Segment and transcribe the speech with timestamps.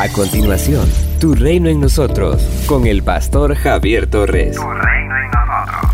[0.00, 0.86] A continuación,
[1.18, 4.54] Tu reino en nosotros, con el pastor Javier Torres.
[4.54, 5.88] Tu reino en nosotros.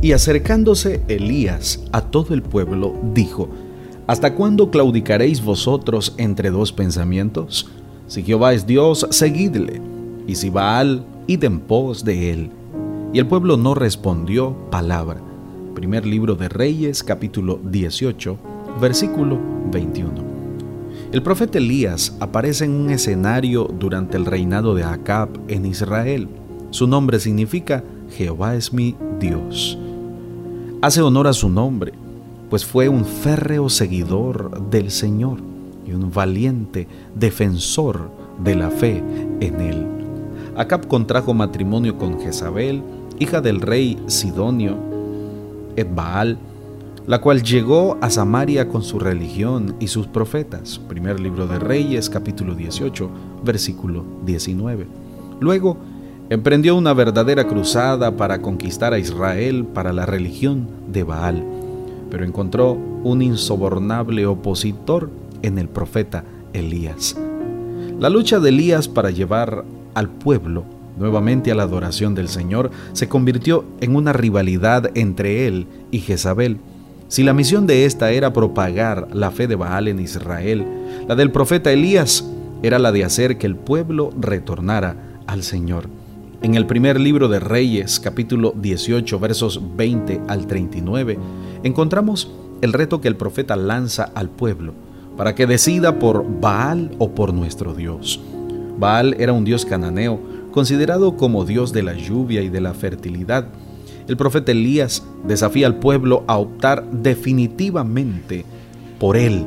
[0.00, 3.48] Y acercándose Elías a todo el pueblo, dijo,
[4.06, 7.68] ¿Hasta cuándo claudicaréis vosotros entre dos pensamientos?
[8.06, 9.82] Si Jehová es Dios, seguidle,
[10.28, 12.50] y si Baal, id en pos de él.
[13.12, 15.20] Y el pueblo no respondió palabra.
[15.74, 18.38] Primer libro de Reyes, capítulo 18,
[18.80, 19.40] versículo
[19.72, 20.29] 21.
[21.12, 26.28] El profeta Elías aparece en un escenario durante el reinado de Acab en Israel.
[26.70, 29.76] Su nombre significa Jehová es mi Dios.
[30.82, 31.92] Hace honor a su nombre,
[32.48, 35.38] pues fue un férreo seguidor del Señor
[35.86, 38.10] y un valiente defensor
[38.42, 39.02] de la fe
[39.40, 39.86] en él.
[40.56, 42.82] Acab contrajo matrimonio con Jezabel,
[43.18, 44.76] hija del rey Sidonio,
[45.76, 46.38] Edbaal,
[47.06, 50.78] la cual llegó a Samaria con su religión y sus profetas.
[50.78, 53.10] Primer libro de Reyes, capítulo 18,
[53.44, 54.86] versículo 19.
[55.40, 55.76] Luego,
[56.28, 61.44] emprendió una verdadera cruzada para conquistar a Israel para la religión de Baal,
[62.10, 65.10] pero encontró un insobornable opositor
[65.42, 67.16] en el profeta Elías.
[67.98, 69.64] La lucha de Elías para llevar
[69.94, 70.64] al pueblo
[71.00, 76.58] nuevamente a la adoración del Señor se convirtió en una rivalidad entre él y Jezabel,
[77.10, 80.64] si la misión de esta era propagar la fe de Baal en Israel,
[81.08, 82.24] la del profeta Elías
[82.62, 84.94] era la de hacer que el pueblo retornara
[85.26, 85.88] al Señor.
[86.40, 91.18] En el primer libro de Reyes, capítulo 18, versos 20 al 39,
[91.64, 94.72] encontramos el reto que el profeta lanza al pueblo
[95.16, 98.20] para que decida por Baal o por nuestro Dios.
[98.78, 100.20] Baal era un dios cananeo,
[100.52, 103.48] considerado como dios de la lluvia y de la fertilidad,
[104.10, 108.44] el profeta Elías desafía al pueblo a optar definitivamente
[108.98, 109.46] por él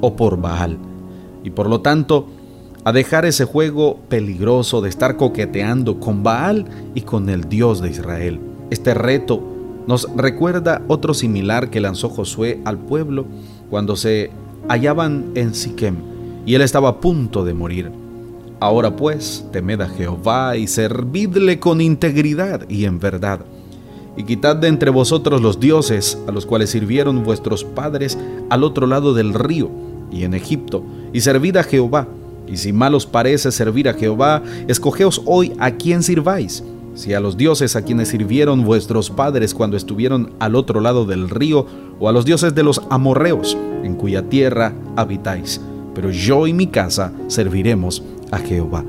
[0.00, 0.78] o por Baal,
[1.42, 2.28] y por lo tanto
[2.84, 7.90] a dejar ese juego peligroso de estar coqueteando con Baal y con el Dios de
[7.90, 8.38] Israel.
[8.70, 9.42] Este reto
[9.88, 13.26] nos recuerda otro similar que lanzó Josué al pueblo
[13.68, 14.30] cuando se
[14.68, 15.96] hallaban en Siquem
[16.46, 17.90] y él estaba a punto de morir.
[18.60, 23.40] Ahora pues, temed a Jehová y servidle con integridad y en verdad
[24.16, 28.18] y quitad de entre vosotros los dioses a los cuales sirvieron vuestros padres
[28.50, 29.70] al otro lado del río
[30.10, 32.06] y en Egipto, y servid a Jehová.
[32.46, 36.62] Y si mal os parece servir a Jehová, escogeos hoy a quién sirváis,
[36.94, 41.30] si a los dioses a quienes sirvieron vuestros padres cuando estuvieron al otro lado del
[41.30, 41.66] río,
[41.98, 45.60] o a los dioses de los amorreos, en cuya tierra habitáis.
[45.94, 48.84] Pero yo y mi casa serviremos a Jehová.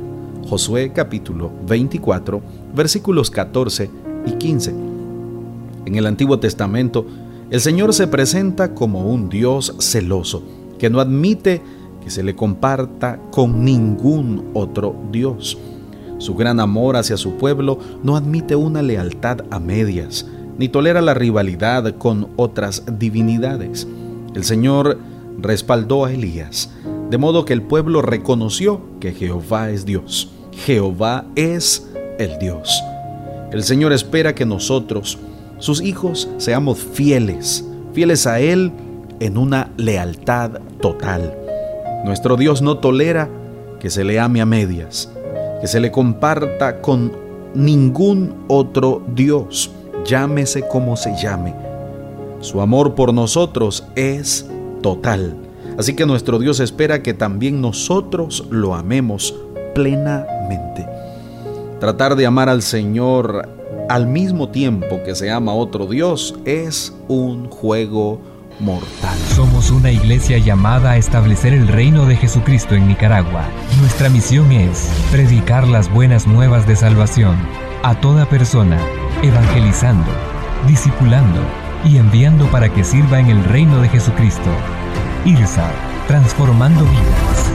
[0.47, 2.41] Josué capítulo 24,
[2.75, 3.89] versículos 14
[4.27, 4.94] y 15.
[5.85, 7.05] En el Antiguo Testamento,
[7.51, 10.43] el Señor se presenta como un Dios celoso,
[10.79, 11.61] que no admite
[12.03, 15.57] que se le comparta con ningún otro Dios.
[16.17, 20.25] Su gran amor hacia su pueblo no admite una lealtad a medias,
[20.57, 23.87] ni tolera la rivalidad con otras divinidades.
[24.33, 24.97] El Señor
[25.39, 26.71] respaldó a Elías,
[27.09, 30.31] de modo que el pueblo reconoció que Jehová es Dios.
[30.51, 32.81] Jehová es el Dios.
[33.51, 35.19] El Señor espera que nosotros,
[35.65, 38.71] sus hijos, seamos fieles, fieles a Él
[39.19, 41.35] en una lealtad total.
[42.05, 43.27] Nuestro Dios no tolera
[43.79, 45.11] que se le ame a medias,
[45.59, 47.11] que se le comparta con
[47.55, 49.71] ningún otro Dios,
[50.05, 51.55] llámese como se llame.
[52.41, 54.47] Su amor por nosotros es
[54.83, 55.35] total.
[55.79, 59.33] Así que nuestro Dios espera que también nosotros lo amemos
[59.73, 60.87] plenamente.
[61.79, 63.49] Tratar de amar al Señor
[63.89, 68.19] al mismo tiempo que se ama otro Dios es un juego
[68.59, 69.17] mortal.
[69.35, 73.45] Somos una iglesia llamada a establecer el reino de Jesucristo en Nicaragua.
[73.79, 77.35] Nuestra misión es predicar las buenas nuevas de salvación
[77.83, 78.79] a toda persona,
[79.21, 80.09] evangelizando,
[80.67, 81.41] discipulando
[81.83, 84.49] y enviando para que sirva en el reino de Jesucristo.
[85.25, 85.69] IRSA,
[86.07, 87.54] transformando vidas.